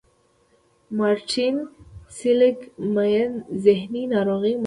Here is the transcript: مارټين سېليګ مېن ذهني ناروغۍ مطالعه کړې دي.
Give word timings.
مارټين 0.97 1.55
سېليګ 2.17 2.57
مېن 2.95 3.31
ذهني 3.65 4.03
ناروغۍ 4.13 4.39
مطالعه 4.39 4.51
کړې 4.55 4.57
دي. 4.57 4.59